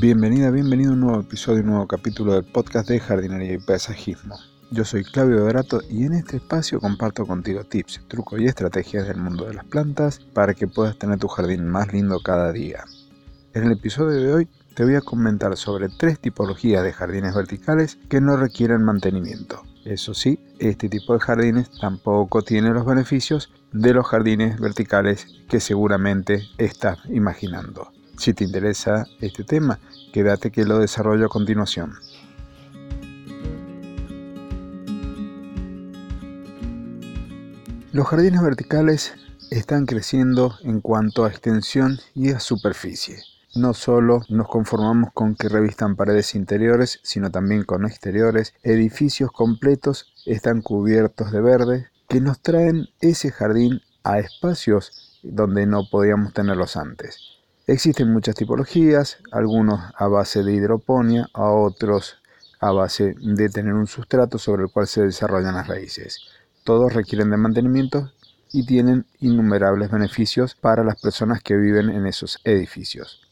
Bienvenida, 0.00 0.50
bienvenido 0.50 0.90
a 0.90 0.94
un 0.94 1.00
nuevo 1.00 1.20
episodio, 1.20 1.60
un 1.60 1.66
nuevo 1.66 1.86
capítulo 1.86 2.32
del 2.32 2.42
podcast 2.42 2.88
de 2.88 2.98
jardinería 2.98 3.52
y 3.52 3.58
paisajismo. 3.58 4.36
Yo 4.72 4.84
soy 4.84 5.04
Claudio 5.04 5.38
Dorato 5.38 5.82
y 5.88 6.04
en 6.04 6.14
este 6.14 6.38
espacio 6.38 6.80
comparto 6.80 7.24
contigo 7.24 7.62
tips, 7.62 8.00
trucos 8.08 8.40
y 8.40 8.46
estrategias 8.46 9.06
del 9.06 9.18
mundo 9.18 9.44
de 9.44 9.54
las 9.54 9.64
plantas 9.64 10.18
para 10.18 10.52
que 10.52 10.66
puedas 10.66 10.98
tener 10.98 11.20
tu 11.20 11.28
jardín 11.28 11.68
más 11.68 11.92
lindo 11.92 12.18
cada 12.24 12.50
día. 12.50 12.82
En 13.54 13.62
el 13.62 13.72
episodio 13.72 14.20
de 14.20 14.34
hoy 14.34 14.48
te 14.74 14.84
voy 14.84 14.96
a 14.96 15.00
comentar 15.00 15.56
sobre 15.56 15.88
tres 15.88 16.18
tipologías 16.18 16.82
de 16.82 16.92
jardines 16.92 17.32
verticales 17.32 17.96
que 18.08 18.20
no 18.20 18.36
requieren 18.36 18.82
mantenimiento. 18.82 19.62
Eso 19.84 20.12
sí, 20.12 20.40
este 20.58 20.88
tipo 20.88 21.12
de 21.12 21.20
jardines 21.20 21.70
tampoco 21.80 22.42
tiene 22.42 22.70
los 22.70 22.84
beneficios 22.84 23.52
de 23.70 23.94
los 23.94 24.08
jardines 24.08 24.58
verticales 24.58 25.28
que 25.48 25.60
seguramente 25.60 26.42
estás 26.58 26.98
imaginando. 27.10 27.92
Si 28.16 28.32
te 28.32 28.44
interesa 28.44 29.06
este 29.20 29.44
tema, 29.44 29.78
quédate 30.12 30.50
que 30.50 30.64
lo 30.64 30.78
desarrollo 30.78 31.26
a 31.26 31.28
continuación. 31.28 31.94
Los 37.92 38.08
jardines 38.08 38.42
verticales 38.42 39.14
están 39.50 39.86
creciendo 39.86 40.56
en 40.64 40.80
cuanto 40.80 41.24
a 41.24 41.28
extensión 41.28 41.98
y 42.14 42.32
a 42.32 42.40
superficie. 42.40 43.22
No 43.54 43.72
solo 43.72 44.22
nos 44.28 44.48
conformamos 44.48 45.12
con 45.12 45.36
que 45.36 45.48
revistan 45.48 45.94
paredes 45.94 46.34
interiores, 46.34 46.98
sino 47.04 47.30
también 47.30 47.62
con 47.62 47.84
exteriores. 47.84 48.52
Edificios 48.64 49.30
completos 49.30 50.12
están 50.26 50.60
cubiertos 50.60 51.30
de 51.30 51.40
verde 51.40 51.86
que 52.08 52.20
nos 52.20 52.40
traen 52.40 52.88
ese 53.00 53.30
jardín 53.30 53.80
a 54.02 54.18
espacios 54.18 55.20
donde 55.22 55.66
no 55.66 55.88
podíamos 55.88 56.32
tenerlos 56.32 56.76
antes. 56.76 57.43
Existen 57.66 58.12
muchas 58.12 58.34
tipologías, 58.34 59.18
algunos 59.32 59.80
a 59.96 60.06
base 60.06 60.42
de 60.42 60.52
hidroponía, 60.52 61.28
a 61.32 61.50
otros 61.50 62.18
a 62.60 62.72
base 62.72 63.14
de 63.18 63.48
tener 63.48 63.72
un 63.72 63.86
sustrato 63.86 64.38
sobre 64.38 64.64
el 64.64 64.70
cual 64.70 64.86
se 64.86 65.02
desarrollan 65.02 65.54
las 65.54 65.66
raíces. 65.66 66.18
Todos 66.62 66.92
requieren 66.92 67.30
de 67.30 67.38
mantenimiento 67.38 68.10
y 68.52 68.66
tienen 68.66 69.06
innumerables 69.18 69.90
beneficios 69.90 70.54
para 70.54 70.84
las 70.84 71.00
personas 71.00 71.42
que 71.42 71.56
viven 71.56 71.88
en 71.88 72.06
esos 72.06 72.38
edificios. 72.44 73.22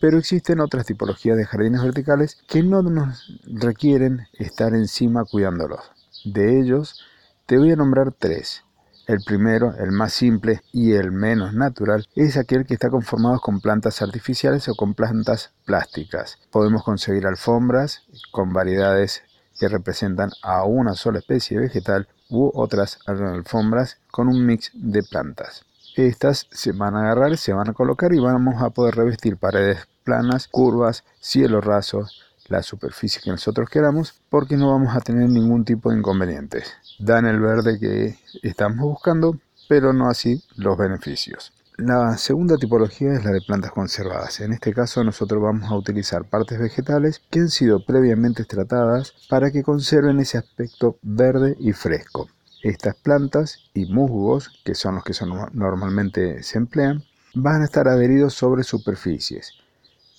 Pero 0.00 0.18
existen 0.18 0.60
otras 0.60 0.86
tipologías 0.86 1.36
de 1.36 1.44
jardines 1.44 1.82
verticales 1.82 2.38
que 2.48 2.62
no 2.62 2.82
nos 2.82 3.26
requieren 3.44 4.28
estar 4.34 4.72
encima 4.72 5.24
cuidándolos. 5.24 5.80
De 6.24 6.60
ellos, 6.60 7.04
te 7.46 7.58
voy 7.58 7.72
a 7.72 7.76
nombrar 7.76 8.12
tres. 8.12 8.62
El 9.06 9.20
primero, 9.24 9.74
el 9.78 9.90
más 9.90 10.12
simple 10.12 10.62
y 10.72 10.92
el 10.92 11.10
menos 11.10 11.54
natural, 11.54 12.06
es 12.14 12.36
aquel 12.36 12.64
que 12.64 12.74
está 12.74 12.88
conformado 12.88 13.40
con 13.40 13.60
plantas 13.60 14.00
artificiales 14.00 14.68
o 14.68 14.74
con 14.74 14.94
plantas 14.94 15.52
plásticas. 15.64 16.38
Podemos 16.50 16.84
conseguir 16.84 17.26
alfombras 17.26 18.02
con 18.30 18.52
variedades 18.52 19.22
que 19.58 19.68
representan 19.68 20.30
a 20.42 20.64
una 20.64 20.94
sola 20.94 21.18
especie 21.18 21.58
vegetal 21.58 22.08
u 22.30 22.50
otras 22.54 23.00
alfombras 23.06 23.98
con 24.10 24.28
un 24.28 24.46
mix 24.46 24.70
de 24.74 25.02
plantas. 25.02 25.64
Estas 25.96 26.46
se 26.50 26.72
van 26.72 26.94
a 26.94 27.00
agarrar, 27.00 27.36
se 27.36 27.52
van 27.52 27.68
a 27.68 27.74
colocar 27.74 28.14
y 28.14 28.18
vamos 28.18 28.62
a 28.62 28.70
poder 28.70 28.94
revestir 28.94 29.36
paredes 29.36 29.86
planas, 30.04 30.48
curvas, 30.48 31.04
cielo 31.20 31.60
raso, 31.60 32.06
la 32.48 32.62
superficie 32.62 33.22
que 33.22 33.30
nosotros 33.30 33.68
queramos, 33.68 34.14
porque 34.28 34.56
no 34.56 34.70
vamos 34.70 34.94
a 34.94 35.00
tener 35.00 35.28
ningún 35.28 35.64
tipo 35.64 35.90
de 35.90 35.98
inconvenientes. 35.98 36.72
Dan 36.98 37.26
el 37.26 37.40
verde 37.40 37.78
que 37.78 38.18
estamos 38.42 38.80
buscando, 38.80 39.38
pero 39.68 39.92
no 39.92 40.08
así 40.08 40.42
los 40.56 40.76
beneficios. 40.76 41.52
La 41.78 42.18
segunda 42.18 42.58
tipología 42.58 43.14
es 43.14 43.24
la 43.24 43.30
de 43.30 43.40
plantas 43.40 43.72
conservadas. 43.72 44.40
En 44.40 44.52
este 44.52 44.74
caso 44.74 45.02
nosotros 45.02 45.42
vamos 45.42 45.70
a 45.70 45.76
utilizar 45.76 46.24
partes 46.24 46.58
vegetales 46.58 47.22
que 47.30 47.40
han 47.40 47.48
sido 47.48 47.84
previamente 47.84 48.44
tratadas 48.44 49.14
para 49.28 49.50
que 49.50 49.62
conserven 49.62 50.20
ese 50.20 50.38
aspecto 50.38 50.98
verde 51.02 51.56
y 51.58 51.72
fresco. 51.72 52.28
Estas 52.62 52.94
plantas 52.94 53.58
y 53.74 53.86
musgos, 53.86 54.60
que 54.64 54.74
son 54.74 54.96
los 54.96 55.04
que 55.04 55.14
son, 55.14 55.30
normalmente 55.54 56.42
se 56.42 56.58
emplean, 56.58 57.02
van 57.34 57.62
a 57.62 57.64
estar 57.64 57.88
adheridos 57.88 58.34
sobre 58.34 58.62
superficies 58.62 59.61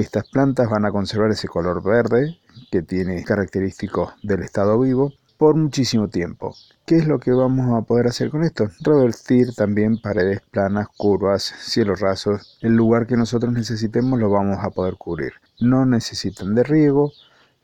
estas 0.00 0.28
plantas 0.28 0.68
van 0.70 0.84
a 0.84 0.92
conservar 0.92 1.30
ese 1.30 1.48
color 1.48 1.82
verde 1.82 2.38
que 2.70 2.82
tiene 2.82 3.24
característico 3.24 4.12
del 4.22 4.42
estado 4.42 4.78
vivo 4.78 5.12
por 5.36 5.54
muchísimo 5.54 6.08
tiempo. 6.08 6.54
¿Qué 6.86 6.96
es 6.96 7.06
lo 7.06 7.18
que 7.18 7.32
vamos 7.32 7.76
a 7.76 7.86
poder 7.86 8.06
hacer 8.06 8.30
con 8.30 8.42
esto? 8.42 8.68
Revertir 8.80 9.54
también 9.54 10.00
paredes 10.00 10.40
planas, 10.50 10.88
curvas, 10.96 11.42
cielos 11.60 12.00
rasos. 12.00 12.58
El 12.62 12.74
lugar 12.74 13.06
que 13.06 13.16
nosotros 13.16 13.52
necesitemos 13.52 14.18
lo 14.18 14.30
vamos 14.30 14.58
a 14.62 14.70
poder 14.70 14.94
cubrir. 14.96 15.32
No 15.60 15.84
necesitan 15.84 16.54
de 16.54 16.62
riego, 16.62 17.12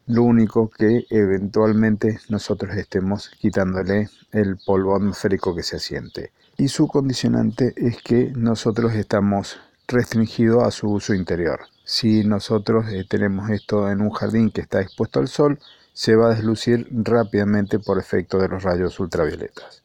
lo 0.06 0.24
único 0.24 0.68
que 0.68 1.06
eventualmente 1.10 2.18
nosotros 2.28 2.76
estemos 2.76 3.30
quitándole 3.38 4.08
el 4.32 4.56
polvo 4.66 4.96
atmosférico 4.96 5.54
que 5.54 5.62
se 5.62 5.76
asiente. 5.76 6.32
Y 6.58 6.68
su 6.68 6.88
condicionante 6.88 7.72
es 7.76 8.02
que 8.02 8.32
nosotros 8.34 8.94
estamos 8.94 9.58
restringidos 9.88 10.64
a 10.64 10.70
su 10.70 10.90
uso 10.90 11.14
interior. 11.14 11.60
Si 11.94 12.24
nosotros 12.24 12.86
eh, 12.88 13.04
tenemos 13.06 13.50
esto 13.50 13.90
en 13.90 14.00
un 14.00 14.08
jardín 14.08 14.50
que 14.50 14.62
está 14.62 14.80
expuesto 14.80 15.20
al 15.20 15.28
sol, 15.28 15.58
se 15.92 16.16
va 16.16 16.28
a 16.28 16.34
deslucir 16.34 16.88
rápidamente 16.90 17.78
por 17.78 17.98
efecto 17.98 18.38
de 18.38 18.48
los 18.48 18.62
rayos 18.62 18.98
ultravioletas. 18.98 19.82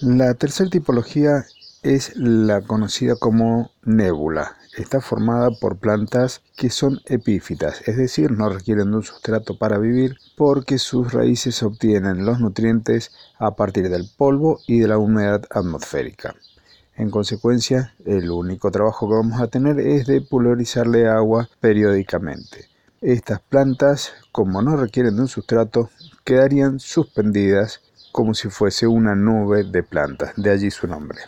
La 0.00 0.34
tercera 0.34 0.68
tipología 0.68 1.46
es 1.84 2.16
la 2.16 2.62
conocida 2.62 3.14
como 3.14 3.70
nébula. 3.84 4.56
Está 4.76 5.00
formada 5.00 5.52
por 5.52 5.76
plantas 5.76 6.42
que 6.56 6.70
son 6.70 7.00
epífitas, 7.06 7.86
es 7.86 7.96
decir, 7.98 8.32
no 8.32 8.48
requieren 8.48 8.90
de 8.90 8.96
un 8.96 9.04
sustrato 9.04 9.56
para 9.56 9.78
vivir 9.78 10.16
porque 10.36 10.78
sus 10.78 11.12
raíces 11.12 11.62
obtienen 11.62 12.26
los 12.26 12.40
nutrientes 12.40 13.12
a 13.38 13.54
partir 13.54 13.90
del 13.90 14.10
polvo 14.16 14.58
y 14.66 14.80
de 14.80 14.88
la 14.88 14.98
humedad 14.98 15.44
atmosférica. 15.50 16.34
En 16.96 17.10
consecuencia, 17.10 17.92
el 18.04 18.30
único 18.30 18.70
trabajo 18.70 19.08
que 19.08 19.14
vamos 19.14 19.40
a 19.40 19.48
tener 19.48 19.80
es 19.80 20.06
de 20.06 20.20
pulverizarle 20.20 21.08
agua 21.08 21.48
periódicamente. 21.58 22.68
Estas 23.00 23.40
plantas, 23.40 24.12
como 24.30 24.62
no 24.62 24.76
requieren 24.76 25.16
de 25.16 25.22
un 25.22 25.28
sustrato, 25.28 25.90
quedarían 26.24 26.78
suspendidas 26.78 27.80
como 28.12 28.32
si 28.32 28.48
fuese 28.48 28.86
una 28.86 29.16
nube 29.16 29.64
de 29.64 29.82
plantas, 29.82 30.34
de 30.36 30.50
allí 30.52 30.70
su 30.70 30.86
nombre. 30.86 31.18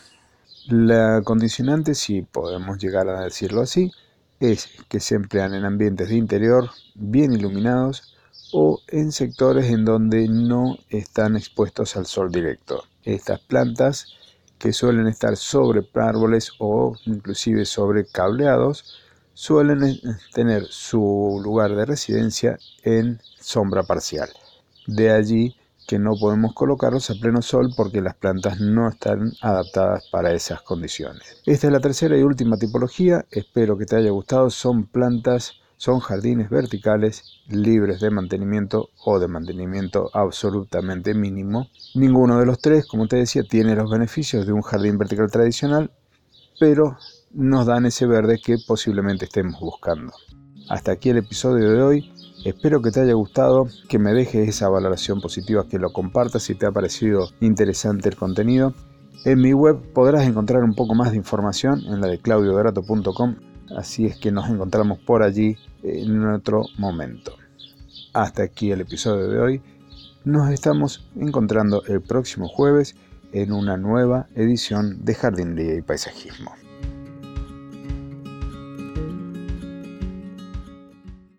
La 0.69 1.21
condicionante, 1.25 1.97
si 1.97 2.23
podemos 2.23 2.79
llegar 2.79 3.09
a 3.09 3.23
decirlo 3.23 3.61
así, 3.61 3.91
es 4.39 4.69
que 4.89 5.01
se 5.01 5.17
emplean 5.17 5.53
en 5.55 5.65
ambientes 5.65 6.09
de 6.09 6.17
interior 6.17 6.71
bien 6.95 7.33
iluminados 7.33 8.17
o 8.53 8.81
en 8.87 9.11
sectores 9.11 9.67
en 9.67 9.85
donde 9.85 10.29
no 10.29 10.79
están 10.91 11.37
expuestos 11.37 11.97
al 11.97 12.07
sol 12.07 12.31
directo. 12.31 12.85
Estas 13.03 13.41
plantas 13.41 14.07
que 14.59 14.73
suelen 14.73 15.07
estar 15.07 15.37
sobre 15.37 15.87
árboles 15.95 16.53
o 16.59 16.95
inclusive 17.05 17.65
sobre 17.65 18.07
cableados, 18.07 19.03
suelen 19.35 20.01
tener 20.33 20.65
su 20.65 21.41
lugar 21.43 21.75
de 21.77 21.85
residencia 21.85 22.59
en 22.83 23.21
sombra 23.39 23.83
parcial. 23.83 24.31
De 24.87 25.11
allí 25.11 25.57
que 25.87 25.99
no 25.99 26.17
podemos 26.19 26.53
colocarlos 26.55 27.11
a 27.11 27.15
pleno 27.15 27.43
sol 27.43 27.73
porque 27.77 28.01
las 28.01 28.17
plantas 28.17 28.61
no 28.61 28.89
están 28.89 29.33
adaptadas 29.41 30.09
para 30.11 30.33
esas 30.33 30.63
condiciones. 30.63 31.43
Esta 31.47 31.69
es 31.69 31.73
la 31.73 31.81
tercera 31.81 32.17
y 32.17 32.23
última 32.23 32.57
tipología, 32.57 33.25
espero 33.31 33.79
que 33.79 33.87
te 33.87 33.97
haya 33.97 34.11
gustado, 34.11 34.51
son 34.51 34.87
plantas 34.87 35.61
son 35.77 36.01
jardines 36.01 36.49
verticales 36.49 37.43
libres 37.49 38.01
de 38.01 38.11
mantenimiento 38.11 38.91
o 39.05 39.19
de 39.19 39.29
mantenimiento 39.29 40.11
absolutamente 40.15 41.15
mínimo. 41.15 41.69
Ninguno 41.95 42.39
de 42.39 42.47
los 42.47 42.59
tres, 42.59 42.87
como 42.87 43.07
te 43.07 43.17
decía, 43.17 43.43
tiene 43.43 43.77
los 43.77 43.91
beneficios 43.91 44.47
de 44.47 44.53
un 44.53 44.63
jardín 44.63 44.99
vertical 44.99 45.31
tradicional, 45.31 45.91
pero 46.59 46.97
nos 47.33 47.67
dan 47.67 47.87
ese 47.87 48.07
verde 48.07 48.41
que 48.43 48.57
posiblemente 48.67 49.27
estemos 49.27 49.61
buscando. 49.61 50.13
Hasta 50.69 50.93
aquí 50.93 51.11
el 51.11 51.19
episodio 51.19 51.71
de 51.71 51.83
hoy. 51.83 52.13
Espero 52.45 52.81
que 52.81 52.91
te 52.91 53.01
haya 53.01 53.15
gustado, 53.15 53.67
que 53.89 53.99
me 53.99 54.13
dejes 54.13 54.49
esa 54.49 54.69
valoración 54.69 55.21
positiva, 55.21 55.69
que 55.69 55.79
lo 55.79 55.93
compartas 55.93 56.45
si 56.45 56.55
te 56.55 56.67
ha 56.67 56.73
parecido 56.73 57.29
interesante 57.41 58.09
el 58.09 58.17
contenido. 58.17 58.73
En 59.25 59.41
mi 59.41 59.53
web 59.53 59.81
podrás 59.93 60.27
encontrar 60.27 60.63
un 60.63 60.75
poco 60.75 60.95
más 60.95 61.11
de 61.11 61.17
información 61.17 61.81
en 61.87 62.01
la 62.01 62.07
de 62.07 62.19
claudiodorato.com 62.19 63.37
Así 63.77 64.07
es 64.07 64.17
que 64.17 64.33
nos 64.33 64.49
encontramos 64.49 64.99
por 64.99 65.23
allí 65.23 65.59
en 65.83 66.27
otro 66.27 66.65
momento. 66.79 67.37
Hasta 68.15 68.43
aquí 68.43 68.71
el 68.71 68.81
episodio 68.81 69.29
de 69.29 69.39
hoy. 69.39 69.63
Nos 70.25 70.51
estamos 70.51 71.07
encontrando 71.15 71.85
el 71.85 72.01
próximo 72.01 72.49
jueves 72.49 72.97
en 73.33 73.53
una 73.53 73.77
nueva 73.77 74.29
edición 74.35 75.05
de 75.05 75.15
Jardinería 75.15 75.75
y 75.75 75.83
Paisajismo. 75.83 76.53